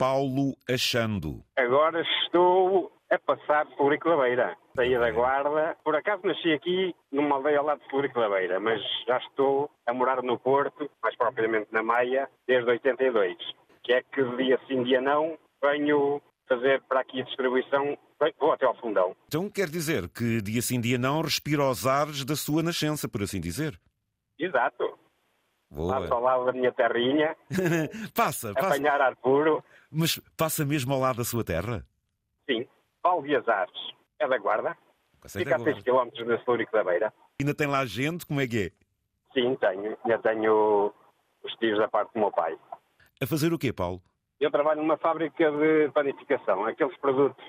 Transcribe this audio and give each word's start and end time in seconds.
Paulo 0.00 0.56
Achando? 0.66 1.44
Agora 1.58 2.00
estou 2.00 2.90
a 3.10 3.18
passar 3.18 3.66
por 3.66 3.76
Florico 3.76 4.08
da 4.08 4.16
Beira. 4.16 4.56
Saí 4.74 4.98
da 4.98 5.10
Guarda. 5.10 5.76
Por 5.84 5.94
acaso 5.94 6.26
nasci 6.26 6.54
aqui 6.54 6.96
numa 7.12 7.36
aldeia 7.36 7.58
ao 7.58 7.66
lado 7.66 7.82
de 7.82 7.90
Florico 7.90 8.18
da 8.18 8.30
Beira, 8.30 8.58
mas 8.58 8.80
já 9.06 9.18
estou 9.18 9.70
a 9.86 9.92
morar 9.92 10.22
no 10.22 10.38
Porto, 10.38 10.90
mais 11.02 11.14
propriamente 11.16 11.68
na 11.70 11.82
Maia, 11.82 12.30
desde 12.48 12.70
82. 12.70 13.36
Que 13.82 13.92
é 13.92 14.02
que 14.02 14.24
dia 14.38 14.58
sim, 14.66 14.82
dia 14.84 15.02
não, 15.02 15.36
venho 15.62 16.22
fazer 16.48 16.80
para 16.88 17.00
aqui 17.00 17.20
a 17.20 17.24
distribuição, 17.24 17.98
vou 18.38 18.52
até 18.52 18.64
ao 18.64 18.76
fundão. 18.76 19.14
Então 19.26 19.50
quer 19.50 19.68
dizer 19.68 20.08
que 20.08 20.40
dia 20.40 20.62
sim, 20.62 20.80
dia 20.80 20.96
não, 20.96 21.20
respira 21.20 21.68
os 21.68 21.86
ares 21.86 22.24
da 22.24 22.36
sua 22.36 22.62
nascença, 22.62 23.06
por 23.06 23.20
assim 23.22 23.38
dizer? 23.38 23.78
Exato. 24.38 24.98
Boa. 25.70 26.00
Passo 26.00 26.14
ao 26.14 26.22
lado 26.22 26.46
da 26.46 26.52
minha 26.52 26.72
terrinha, 26.72 27.36
passa, 28.16 28.54
passa. 28.54 28.66
apanhar 28.66 28.98
ar 28.98 29.14
puro. 29.16 29.62
Mas 29.90 30.18
passa 30.36 30.64
mesmo 30.64 30.92
ao 30.92 31.00
lado 31.00 31.16
da 31.16 31.24
sua 31.24 31.44
terra? 31.44 31.84
Sim. 32.48 32.66
Val 33.02 33.22
de 33.22 33.34
Azares, 33.34 33.72
é 34.18 34.28
da 34.28 34.38
Guarda. 34.38 34.76
Fica 35.28 35.50
da 35.50 35.56
a 35.56 35.58
6 35.58 35.82
guarda. 35.82 36.10
km 36.12 36.24
de 36.24 36.44
Florico 36.44 36.72
da 36.72 36.84
Beira. 36.84 37.12
Ainda 37.40 37.54
tem 37.54 37.66
lá 37.66 37.84
gente? 37.84 38.24
Como 38.26 38.40
é 38.40 38.46
que 38.46 38.66
é? 38.66 38.70
Sim, 39.32 39.56
tenho. 39.56 39.96
Já 40.06 40.18
tenho 40.18 40.92
os 41.42 41.52
tios 41.56 41.78
da 41.78 41.88
parte 41.88 42.12
do 42.14 42.20
meu 42.20 42.30
pai. 42.30 42.56
A 43.20 43.26
fazer 43.26 43.52
o 43.52 43.58
quê, 43.58 43.72
Paulo? 43.72 44.00
Eu 44.40 44.50
trabalho 44.50 44.80
numa 44.80 44.96
fábrica 44.96 45.50
de 45.50 45.90
panificação. 45.92 46.64
Aqueles 46.64 46.96
produtos. 46.98 47.44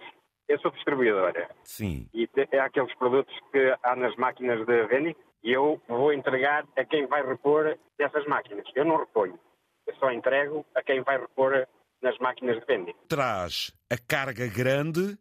Eu 0.48 0.59
sou 0.59 0.72
distribuidora. 0.72 1.50
Sim. 1.64 2.09
E 2.14 2.30
é 2.52 2.59
aqueles 2.59 2.94
produtos 2.95 3.34
que 3.52 3.73
há 3.84 3.95
nas 3.95 4.16
máquinas 4.17 4.66
de 4.66 4.88
vending 4.88 5.16
e 5.44 5.52
eu 5.53 5.81
vou 5.88 6.12
entregar 6.12 6.66
a 6.78 6.84
quem 6.84 7.08
vai 7.08 7.26
repor 7.26 7.78
dessas 7.98 8.26
máquinas. 8.26 8.66
Eu 8.76 8.84
não 8.86 8.98
reponho. 8.98 9.39
Eu 9.88 9.95
só 9.95 10.12
entrego 10.12 10.66
a 10.76 10.84
quem 10.84 11.02
vai 11.02 11.17
repor 11.17 11.66
nas 12.02 12.18
máquinas 12.20 12.60
de 12.60 12.66
vending. 12.66 12.96
Traz 13.08 13.73
a 13.90 13.98
carga 13.98 14.48
grande 14.48 15.18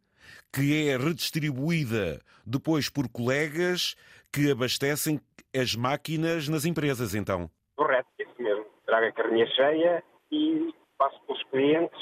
que 0.53 0.89
é 0.89 0.97
redistribuída 0.97 2.21
depois 2.45 2.89
por 2.89 3.09
colegas 3.09 3.95
que 4.33 4.51
abastecem 4.51 5.21
as 5.55 5.75
máquinas 5.75 6.49
nas 6.49 6.65
empresas, 6.65 7.15
então. 7.15 7.51
Correto, 7.77 8.09
isso 8.19 8.35
mesmo. 8.39 8.65
Trago 8.87 9.07
a 9.07 9.13
carrinha 9.13 9.47
cheia 9.49 10.03
e 10.31 10.73
passo 10.99 11.21
pelos 11.27 11.43
clientes 11.45 12.01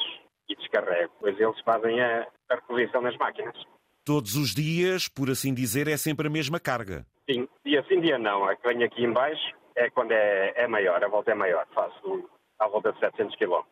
e 0.48 0.56
descarrego. 0.56 1.12
Pois 1.20 1.38
eles 1.38 1.60
fazem 1.60 2.00
a, 2.00 2.26
a 2.50 2.54
reposição 2.54 3.00
nas 3.00 3.16
máquinas. 3.16 3.56
Todos 4.04 4.36
os 4.36 4.54
dias, 4.54 5.08
por 5.08 5.30
assim 5.30 5.52
dizer, 5.52 5.86
é 5.88 5.96
sempre 5.96 6.28
a 6.28 6.30
mesma 6.30 6.58
carga. 6.58 7.06
Sim, 7.30 7.46
dia 7.64 7.84
sim, 7.88 8.00
dia 8.00 8.18
não. 8.18 8.44
A 8.44 8.56
que 8.56 8.66
venho 8.66 8.86
aqui 8.86 9.04
em 9.04 9.12
baixo 9.12 9.54
é 9.76 9.90
quando 9.90 10.12
é, 10.12 10.54
é 10.56 10.66
maior, 10.66 11.02
a 11.04 11.08
volta 11.08 11.32
é 11.32 11.34
maior. 11.34 11.66
Faço 11.74 12.28
à 12.58 12.66
volta 12.68 12.92
de 12.92 13.00
700 13.00 13.36
km. 13.36 13.62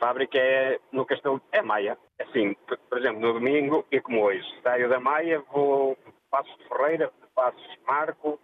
A 0.00 0.06
fábrica 0.06 0.38
é 0.38 0.80
no 0.90 1.04
Castelo, 1.04 1.42
é 1.52 1.60
Maia. 1.60 1.98
Assim, 2.18 2.54
por, 2.66 2.78
por 2.78 2.98
exemplo, 2.98 3.20
no 3.20 3.34
domingo, 3.34 3.84
e 3.92 4.00
como 4.00 4.22
hoje, 4.24 4.42
saio 4.62 4.88
da 4.88 4.98
Maia, 4.98 5.42
vou 5.52 5.94
passo 6.30 6.48
de 6.56 6.68
Ferreira, 6.68 7.12
passo 7.34 7.58
Marco, 7.86 8.40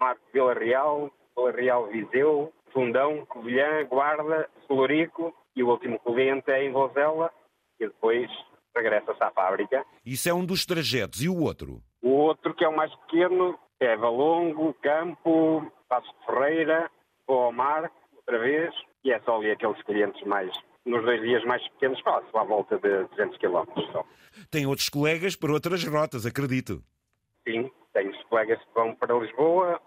Marco 0.00 0.20
Vila 0.32 0.52
Real, 0.52 1.08
Vila 1.36 1.52
Real 1.52 1.86
Viseu, 1.86 2.52
Fundão, 2.72 3.24
Covilhã, 3.26 3.84
Guarda, 3.84 4.50
Florico 4.66 5.32
e 5.54 5.62
o 5.62 5.68
último 5.68 6.00
cliente 6.00 6.50
é 6.50 6.64
em 6.64 6.72
Vozela 6.72 7.30
e 7.78 7.86
depois 7.86 8.28
regressa-se 8.74 9.22
à 9.22 9.30
fábrica. 9.30 9.86
Isso 10.04 10.28
é 10.28 10.34
um 10.34 10.44
dos 10.44 10.66
trajetos. 10.66 11.22
E 11.22 11.28
o 11.28 11.40
outro? 11.40 11.80
O 12.02 12.10
outro, 12.10 12.52
que 12.52 12.64
é 12.64 12.68
o 12.68 12.76
mais 12.76 12.92
pequeno, 12.96 13.56
é 13.78 13.96
Valongo, 13.96 14.74
Campo, 14.82 15.70
Passo 15.88 16.12
de 16.18 16.26
Ferreira, 16.26 16.90
vou 17.28 17.44
ao 17.44 17.52
mar, 17.52 17.92
outra 18.16 18.40
vez, 18.40 18.74
e 19.04 19.12
é 19.12 19.20
só 19.20 19.36
ali 19.36 19.52
aqueles 19.52 19.80
clientes 19.84 20.20
mais, 20.26 20.50
nos 20.86 21.04
dois 21.04 21.20
dias 21.20 21.44
mais 21.44 21.66
pequenos, 21.70 22.00
faço 22.00 22.36
à 22.38 22.44
volta 22.44 22.78
de 22.78 23.04
200 23.08 23.36
km 23.38 23.64
só. 23.92 24.04
Tem 24.50 24.66
outros 24.66 24.88
colegas 24.88 25.34
para 25.36 25.52
outras 25.52 25.84
rotas, 25.84 26.24
acredito. 26.24 26.82
Sim, 27.46 27.70
tenho 27.92 28.12
colegas 28.28 28.58
que 28.58 28.74
vão 28.74 28.94
para 28.94 29.18
Lisboa, 29.18 29.80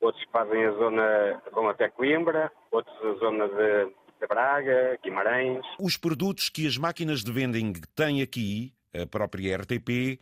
outros 0.00 0.24
que 0.24 0.30
fazem 0.30 0.64
a 0.64 0.72
zona, 0.72 1.42
vão 1.52 1.68
até 1.68 1.88
Coimbra, 1.88 2.50
outros 2.70 2.96
a 3.04 3.14
zona 3.14 3.48
de, 3.48 3.92
de 4.20 4.26
Braga, 4.26 4.98
Guimarães. 5.02 5.64
Os 5.80 5.96
produtos 5.96 6.48
que 6.48 6.66
as 6.66 6.76
máquinas 6.76 7.22
de 7.24 7.32
vending 7.32 7.72
têm 7.94 8.22
aqui, 8.22 8.72
a 8.94 9.06
própria 9.06 9.56
RTP, 9.56 10.20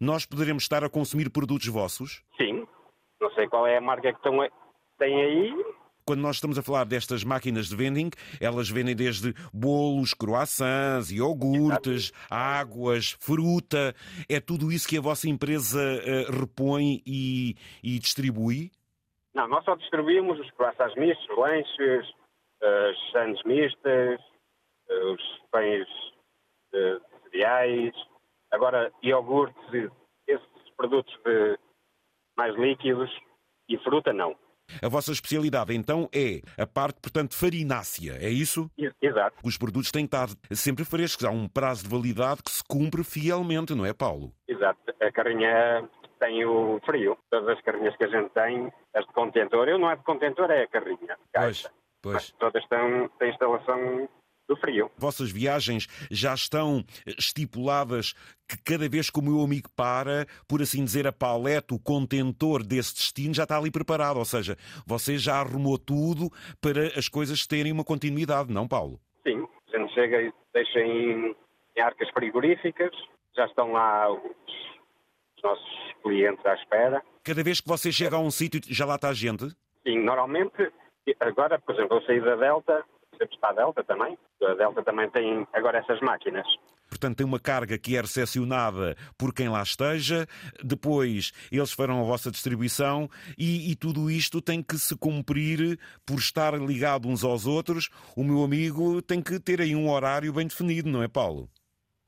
nós 0.00 0.24
poderemos 0.24 0.62
estar 0.62 0.84
a 0.84 0.90
consumir 0.90 1.30
produtos 1.30 1.66
vossos? 1.68 2.22
Sim, 2.36 2.66
não 3.20 3.30
sei 3.32 3.48
qual 3.48 3.66
é 3.66 3.76
a 3.76 3.80
marca 3.80 4.12
que 4.12 4.18
estão, 4.18 4.38
têm 4.98 5.22
aí, 5.22 5.64
Quando 6.08 6.22
nós 6.22 6.36
estamos 6.36 6.58
a 6.58 6.62
falar 6.62 6.84
destas 6.84 7.22
máquinas 7.22 7.66
de 7.66 7.76
vending, 7.76 8.08
elas 8.40 8.70
vendem 8.70 8.96
desde 8.96 9.34
bolos, 9.52 10.14
croissants, 10.14 11.10
iogurtes, 11.10 12.12
águas, 12.30 13.10
fruta. 13.20 13.94
É 14.26 14.40
tudo 14.40 14.72
isso 14.72 14.88
que 14.88 14.96
a 14.96 15.02
vossa 15.02 15.28
empresa 15.28 15.78
eh, 15.78 16.24
repõe 16.30 17.02
e, 17.04 17.56
e 17.84 17.98
distribui? 17.98 18.70
Não, 19.34 19.46
nós 19.48 19.62
só 19.66 19.76
distribuímos 19.76 20.40
os 20.40 20.50
croissants 20.52 20.96
mistos, 20.96 21.28
lanches, 21.36 22.10
as 22.62 23.12
sandes 23.12 23.42
mistas, 23.44 24.18
eh, 24.88 25.04
os 25.12 25.22
pães 25.50 25.86
de 26.72 27.00
cereais, 27.24 27.94
agora 28.50 28.90
iogurtes, 29.02 29.92
esses 30.26 30.70
produtos 30.74 31.14
de 31.22 31.58
mais 32.34 32.56
líquidos 32.56 33.10
e 33.68 33.76
fruta 33.80 34.10
não. 34.14 34.34
A 34.82 34.88
vossa 34.88 35.12
especialidade, 35.12 35.74
então, 35.74 36.08
é 36.14 36.40
a 36.60 36.66
parte, 36.66 37.00
portanto, 37.00 37.34
farinácea, 37.34 38.18
é 38.20 38.28
isso? 38.28 38.70
Exato, 39.00 39.36
Os 39.44 39.56
produtos 39.56 39.90
têm 39.90 40.06
que 40.06 40.14
estar 40.14 40.28
sempre 40.52 40.84
frescos. 40.84 41.24
Há 41.24 41.30
um 41.30 41.48
prazo 41.48 41.84
de 41.84 41.90
validade 41.90 42.42
que 42.42 42.50
se 42.50 42.62
cumpre 42.64 43.02
fielmente, 43.02 43.74
não 43.74 43.84
é, 43.86 43.92
Paulo? 43.92 44.32
exato. 44.58 44.78
A 45.00 45.12
carrinha 45.12 45.88
tem 46.18 46.44
o 46.44 46.80
frio. 46.84 47.16
Todas 47.30 47.56
as 47.56 47.60
carrinhas 47.62 47.96
que 47.96 48.04
a 48.04 48.08
gente 48.08 48.30
tem, 48.30 48.72
as 48.94 49.06
de 49.06 49.12
contentor, 49.12 49.68
eu 49.68 49.78
não 49.78 49.90
é 49.90 49.96
de 49.96 50.02
contentor, 50.02 50.50
é 50.50 50.64
a 50.64 50.68
carrinha. 50.68 51.16
Caixa. 51.32 51.70
pois. 52.02 52.14
Mas 52.14 52.30
todas 52.32 52.62
estão, 52.62 53.08
têm 53.18 53.30
instalação 53.30 54.08
do 54.48 54.56
frio. 54.56 54.90
vossas 54.96 55.30
viagens 55.30 55.86
já 56.10 56.34
estão 56.34 56.82
estipuladas 57.06 58.14
que 58.48 58.56
cada 58.64 58.88
vez 58.88 59.10
que 59.10 59.18
o 59.18 59.22
meu 59.22 59.42
amigo 59.42 59.68
para, 59.76 60.26
por 60.48 60.62
assim 60.62 60.82
dizer, 60.82 61.06
a 61.06 61.12
paleta, 61.12 61.74
o 61.74 61.78
contentor 61.78 62.62
desse 62.62 62.94
destino 62.94 63.34
já 63.34 63.42
está 63.42 63.58
ali 63.58 63.70
preparado. 63.70 64.16
Ou 64.16 64.24
seja, 64.24 64.56
você 64.86 65.18
já 65.18 65.36
arrumou 65.36 65.78
tudo 65.78 66.30
para 66.60 66.86
as 66.98 67.08
coisas 67.08 67.46
terem 67.46 67.70
uma 67.70 67.84
continuidade, 67.84 68.52
não, 68.52 68.66
Paulo? 68.66 68.98
Sim, 69.26 69.46
a 69.74 69.78
gente 69.78 69.92
chega 69.92 70.22
e 70.22 70.32
deixa 70.54 70.80
em, 70.80 71.36
em 71.76 71.80
arcas 71.80 72.08
frigoríficas, 72.10 72.90
já 73.36 73.44
estão 73.44 73.72
lá 73.72 74.10
os, 74.10 74.22
os 75.36 75.42
nossos 75.42 75.92
clientes 76.02 76.44
à 76.46 76.54
espera. 76.54 77.02
Cada 77.22 77.44
vez 77.44 77.60
que 77.60 77.68
você 77.68 77.92
chega 77.92 78.16
a 78.16 78.20
um 78.20 78.30
sítio, 78.30 78.60
já 78.66 78.86
lá 78.86 78.94
está 78.94 79.12
gente? 79.12 79.44
Sim, 79.86 79.98
normalmente, 80.00 80.72
agora, 81.20 81.58
por 81.58 81.74
exemplo, 81.74 81.98
eu 81.98 82.02
saí 82.02 82.20
da 82.20 82.36
Delta, 82.36 82.82
sempre 83.18 83.34
está 83.34 83.50
a 83.50 83.52
Delta 83.52 83.84
também, 83.84 84.16
a 84.42 84.54
Delta 84.54 84.82
também 84.82 85.10
tem 85.10 85.46
agora 85.52 85.78
essas 85.78 86.00
máquinas. 86.00 86.46
Portanto, 86.88 87.18
tem 87.18 87.26
uma 87.26 87.38
carga 87.38 87.76
que 87.78 87.96
é 87.96 88.00
recepcionada 88.00 88.96
por 89.18 89.34
quem 89.34 89.50
lá 89.50 89.62
esteja, 89.62 90.26
depois 90.64 91.32
eles 91.52 91.70
farão 91.72 92.00
a 92.00 92.04
vossa 92.04 92.30
distribuição 92.30 93.10
e, 93.36 93.70
e 93.70 93.76
tudo 93.76 94.10
isto 94.10 94.40
tem 94.40 94.62
que 94.62 94.76
se 94.78 94.96
cumprir 94.96 95.78
por 96.06 96.16
estar 96.18 96.54
ligado 96.54 97.06
uns 97.06 97.22
aos 97.22 97.46
outros. 97.46 97.90
O 98.16 98.24
meu 98.24 98.42
amigo 98.42 99.02
tem 99.02 99.20
que 99.22 99.38
ter 99.38 99.60
aí 99.60 99.76
um 99.76 99.90
horário 99.90 100.32
bem 100.32 100.46
definido, 100.46 100.88
não 100.88 101.02
é, 101.02 101.08
Paulo? 101.08 101.48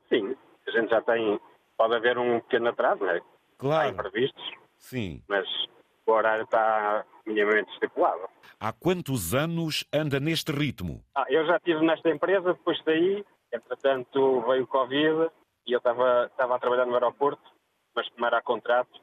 Sim, 0.09 0.35
a 0.67 0.71
gente 0.71 0.89
já 0.89 1.01
tem, 1.01 1.39
pode 1.77 1.95
haver 1.95 2.17
um 2.17 2.39
pequeno 2.39 2.69
atraso, 2.69 3.01
não 3.03 3.11
é? 3.11 3.17
Há 3.17 3.21
Claro. 3.59 3.89
imprevistos, 3.89 4.43
Sim. 4.79 5.21
mas 5.29 5.45
o 6.07 6.11
horário 6.11 6.43
está 6.45 7.05
minimamente 7.31 7.71
estipulado. 7.73 8.29
Há 8.59 8.71
quantos 8.71 9.33
anos 9.33 9.85
anda 9.93 10.19
neste 10.19 10.51
ritmo? 10.51 11.03
Ah, 11.15 11.25
eu 11.29 11.45
já 11.45 11.57
estive 11.57 11.83
nesta 11.85 12.09
empresa, 12.09 12.53
depois 12.53 12.77
saí, 12.83 13.25
entretanto 13.51 14.41
veio 14.41 14.63
o 14.63 14.67
Covid 14.67 15.31
e 15.65 15.73
eu 15.73 15.77
estava, 15.77 16.27
estava 16.27 16.55
a 16.55 16.59
trabalhar 16.59 16.85
no 16.85 16.93
aeroporto, 16.93 17.41
mas 17.95 18.07
como 18.09 18.25
era 18.25 18.37
a 18.37 18.41
contrato, 18.41 18.99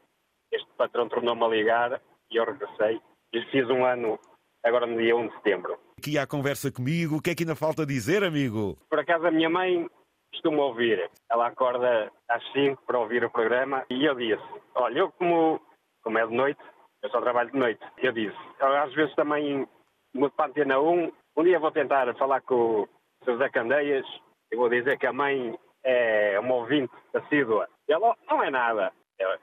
este 0.53 0.69
patrão 0.77 1.09
tornou-me 1.09 1.45
a 1.45 1.49
ligar 1.49 2.01
e 2.31 2.37
eu 2.37 2.45
regressei 2.45 3.01
e 3.33 3.43
fiz 3.51 3.69
um 3.69 3.85
ano 3.85 4.19
agora 4.65 4.87
no 4.87 4.97
dia 4.97 5.17
1 5.17 5.29
de 5.29 5.35
setembro. 5.35 5.79
Aqui 5.99 6.19
há 6.19 6.27
conversa 6.27 6.71
comigo, 6.71 7.17
o 7.17 7.23
que 7.23 7.31
é 7.31 7.35
que 7.35 7.43
ainda 7.43 7.57
falta 7.57 7.85
dizer, 7.85 8.23
amigo? 8.23 8.79
Por 8.89 8.99
acaso 8.99 9.27
a 9.27 9.31
minha 9.31 9.51
mãe 9.51 9.89
costuma 10.33 10.65
ouvir, 10.65 11.11
ela 11.31 11.49
acorda 11.49 12.13
às 12.29 12.53
5 12.53 12.83
para 12.87 12.99
ouvir 12.99 13.25
o 13.25 13.31
programa 13.31 13.85
e 13.91 14.05
eu 14.05 14.15
disse, 14.15 14.43
olha, 14.75 15.01
eu 15.01 15.13
como, 15.13 15.61
como 16.03 16.19
é 16.19 16.27
de 16.27 16.35
noite, 16.35 16.61
eu 17.03 17.11
só 17.11 17.21
trabalho 17.21 17.51
de 17.51 17.59
noite, 17.59 17.81
eu 17.99 18.13
disse, 18.13 18.37
às 18.61 18.93
vezes 18.95 19.15
também 19.15 19.67
mudo 20.15 20.33
para 20.33 20.47
a 20.47 20.49
Antena 20.49 20.81
1, 20.81 21.13
um 21.37 21.45
dia 21.45 21.59
vou 21.59 21.71
tentar 21.71 22.13
falar 22.17 22.41
com 22.43 22.83
o 22.83 22.89
Sr. 23.25 23.33
José 23.33 23.49
Candeias, 23.51 24.07
eu 24.51 24.59
vou 24.59 24.69
dizer 24.69 24.99
que 24.99 25.07
a 25.07 25.13
mãe 25.13 25.57
é 25.85 26.39
uma 26.41 26.55
ouvinte 26.55 26.93
assídua. 27.15 27.69
Ela, 27.89 28.17
não 28.29 28.43
é 28.43 28.51
nada. 28.51 28.93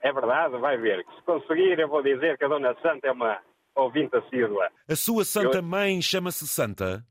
É, 0.02 0.12
verdade, 0.12 0.57
vai 0.57 0.78
ver. 0.78 1.06
Se 1.16 1.22
conseguir, 1.24 1.78
eu 1.80 1.88
vou 1.88 2.02
dizer 2.02 2.38
que 2.38 2.46
a 2.46 2.48
Dona 2.48 2.75
Santa 2.81 3.07
é 3.07 3.12
uma 3.12 3.40
ouvinte 3.75 4.16
assídua. 4.16 4.69
A 4.90 4.96
sua 4.96 5.25
Santa 5.25 5.62
Mãe 5.62 6.01
chama-se 6.01 6.48
Santa? 6.48 7.04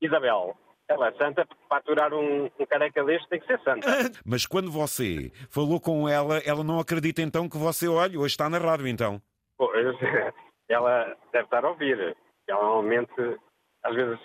Isabel. 0.00 0.56
Ela 0.88 1.08
é 1.08 1.12
santa 1.14 1.44
porque 1.44 1.64
para 1.68 1.78
aturar 1.78 2.14
um, 2.14 2.44
um 2.44 2.66
careca 2.66 3.02
deste 3.04 3.28
tem 3.28 3.40
que 3.40 3.46
ser 3.46 3.60
santa. 3.62 3.88
Mas 4.24 4.46
quando 4.46 4.70
você 4.70 5.32
falou 5.50 5.80
com 5.80 6.08
ela, 6.08 6.38
ela 6.38 6.62
não 6.62 6.78
acredita 6.78 7.20
então 7.20 7.48
que 7.48 7.56
você, 7.58 7.88
olha, 7.88 8.18
hoje 8.18 8.34
está 8.34 8.48
na 8.48 8.58
rádio 8.58 8.86
então. 8.86 9.20
Pois, 9.58 9.96
ela 10.68 11.16
deve 11.32 11.44
estar 11.44 11.64
a 11.64 11.70
ouvir. 11.70 12.16
Ela 12.48 12.62
normalmente, 12.62 13.38
às 13.82 13.94
vezes, 13.94 14.20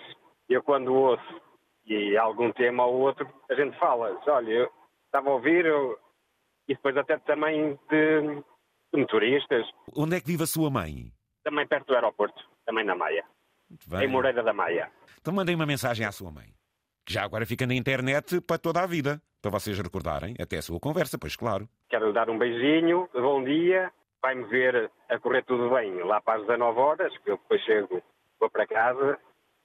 eu 0.48 0.62
quando 0.62 0.94
ouço 0.94 1.40
e 1.86 2.16
algum 2.16 2.52
tema 2.52 2.86
ou 2.86 3.00
outro, 3.00 3.28
a 3.50 3.54
gente 3.54 3.76
fala, 3.78 4.18
olha, 4.26 4.50
eu 4.50 4.70
estava 5.06 5.30
a 5.30 5.32
ouvir 5.34 5.64
eu... 5.66 5.98
e 6.68 6.74
depois 6.74 6.96
até 6.96 7.18
também 7.18 7.78
de, 7.90 8.20
de 8.92 9.00
motoristas, 9.00 9.66
Onde 9.96 10.16
é 10.16 10.20
que 10.20 10.26
vive 10.26 10.44
a 10.44 10.46
sua 10.46 10.70
mãe? 10.70 11.12
também 11.42 11.66
perto 11.66 11.88
do 11.88 11.94
aeroporto, 11.94 12.40
também 12.64 12.84
na 12.84 12.94
Maia, 12.94 13.24
Muito 13.68 13.94
em. 14.00 14.06
Moreira 14.06 14.44
da 14.44 14.52
Maia. 14.52 14.88
Então 15.20 15.34
mandem 15.34 15.56
uma 15.56 15.66
mensagem 15.66 16.06
à 16.06 16.12
sua 16.12 16.30
mãe. 16.30 16.54
Que 17.04 17.14
já 17.14 17.24
agora 17.24 17.44
fica 17.44 17.66
na 17.66 17.74
internet 17.74 18.40
para 18.40 18.58
toda 18.58 18.80
a 18.80 18.86
vida. 18.86 19.20
Para 19.40 19.50
vocês 19.50 19.76
recordarem 19.76 20.36
até 20.40 20.58
a 20.58 20.62
sua 20.62 20.78
conversa, 20.78 21.18
pois 21.18 21.34
claro. 21.34 21.68
Quero 21.88 22.12
dar 22.12 22.30
um 22.30 22.38
beijinho, 22.38 23.08
bom 23.12 23.42
dia, 23.42 23.92
vai-me 24.22 24.44
ver 24.44 24.90
a 25.08 25.18
correr 25.18 25.42
tudo 25.42 25.68
bem 25.70 25.94
lá 26.04 26.20
para 26.20 26.40
as 26.40 26.46
19 26.46 26.78
horas, 26.78 27.18
que 27.18 27.30
eu 27.30 27.36
depois 27.36 27.60
chego, 27.62 28.02
vou 28.38 28.48
para 28.48 28.66
casa, 28.66 29.18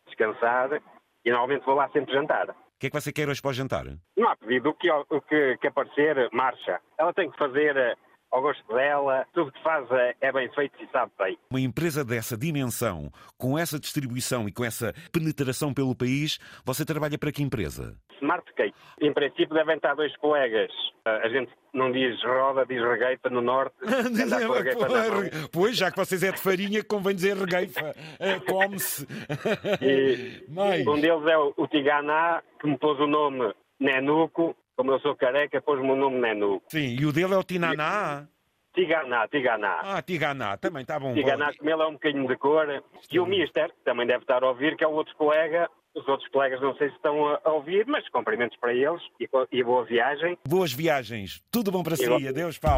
descansar 0.08 0.82
e 1.24 1.30
normalmente 1.30 1.66
vou 1.66 1.76
lá 1.76 1.88
sempre 1.90 2.14
jantar. 2.14 2.50
O 2.50 2.80
que 2.80 2.88
é 2.88 2.90
que 2.90 3.00
você 3.02 3.14
quer 3.14 3.30
hoje 3.30 3.42
para 3.42 3.50
o 3.50 3.54
jantar? 3.54 3.86
Não 4.16 4.30
há 4.30 4.36
pedido, 4.36 4.70
o 4.70 4.74
que, 4.74 4.92
o 4.92 5.22
que, 5.22 5.58
que 5.58 5.68
aparecer, 5.68 6.30
marcha. 6.32 6.80
Ela 6.98 7.14
tem 7.14 7.30
que 7.30 7.38
fazer 7.38 7.76
eh, 7.76 7.96
ao 8.32 8.42
gosto 8.42 8.66
dela, 8.74 9.26
tudo 9.34 9.52
que 9.52 9.62
faz 9.64 9.90
é, 9.92 10.16
é 10.22 10.32
bem 10.32 10.50
feito 10.54 10.74
e 10.84 10.88
sabe 10.92 11.12
bem. 11.18 11.38
Uma 11.50 11.62
empresa 11.62 12.04
dessa 12.04 12.38
dimensão, 12.38 13.12
com 13.38 13.58
essa 13.58 13.80
distribuição 13.80 14.48
e 14.48 14.52
com 14.52 14.64
essa 14.66 14.94
penetração 15.12 15.74
pelo 15.74 15.96
país, 15.96 16.38
você 16.66 16.86
trabalha 16.86 17.18
para 17.18 17.32
que 17.32 17.42
empresa? 17.44 17.96
Smart 18.22 18.46
Cake. 18.56 18.74
Em 19.02 19.14
princípio 19.14 19.54
devem 19.54 19.76
estar 19.76 19.94
dois 19.96 20.16
colegas. 20.18 20.72
Eh, 21.06 21.22
A 21.24 21.30
gente 21.30 21.52
não 21.74 21.92
diz 21.92 22.22
roda, 22.24 22.66
diz 22.66 22.82
regueifa 22.82 23.30
no 23.30 23.42
norte. 23.42 23.76
Regueifa 23.86 25.48
pois, 25.52 25.78
já 25.78 25.92
que 25.92 25.98
vocês 25.98 26.24
é 26.24 26.32
de 26.32 26.40
farinha, 26.42 26.84
convém 26.84 27.16
dizer 27.16 27.38
regueifa. 27.38 27.94
Eh, 28.20 28.40
Come-se. 28.40 29.08
Um 30.88 31.00
deles 31.00 31.28
é 31.28 31.38
o, 31.38 31.54
o 31.58 31.68
Tiganá, 31.68 32.42
que 32.60 32.68
me 32.68 32.78
pôs 32.78 33.00
o 33.00 33.08
nome 33.08 33.54
Nenuco. 33.80 34.56
Como 34.78 34.92
eu 34.92 35.00
sou 35.00 35.16
careca, 35.16 35.60
pôs-me 35.62 35.90
o 35.90 35.96
nome 35.96 36.20
Nenuco. 36.20 36.64
Sim, 36.70 36.96
e 37.00 37.06
o 37.06 37.12
dele 37.12 37.34
é 37.34 37.38
o 37.38 37.44
Tinaná. 37.44 38.28
Tiganá, 38.74 39.28
Tiganá. 39.28 39.80
Ah, 39.84 40.02
Tiganá, 40.04 40.56
também 40.56 40.84
está 40.84 41.00
bom. 41.00 41.14
Tiganá, 41.16 41.50
como 41.58 41.68
ele 41.70 41.82
é 41.82 41.88
um 41.88 41.94
bocadinho 41.94 42.28
de 42.28 42.38
cor. 42.38 42.68
E 43.12 43.20
o 43.20 43.26
Mister, 43.26 43.70
que 43.70 43.84
também 43.84 44.06
deve 44.06 44.22
estar 44.24 44.44
a 44.44 44.48
ouvir, 44.50 44.78
que 44.78 44.84
é 44.84 44.88
o 44.88 44.92
outro 44.92 45.16
colega. 45.16 45.68
Os 45.96 46.08
outros 46.08 46.30
colegas 46.30 46.62
não 46.62 46.76
sei 46.76 46.90
se 46.90 46.96
estão 46.96 47.28
a 47.28 47.42
a 47.44 47.52
ouvir, 47.54 47.88
mas 47.88 48.08
cumprimentos 48.10 48.56
para 48.60 48.72
eles 48.72 49.02
e, 49.20 49.28
e 49.52 49.64
boa 49.64 49.84
viagem. 49.84 50.38
Boas 50.48 50.72
viagens. 50.72 51.42
Tudo 51.52 51.72
bom 51.72 51.82
para 51.82 51.96
si. 51.96 52.04
Igual- 52.04 52.20
Adeus, 52.30 52.60
Paulo. 52.60 52.76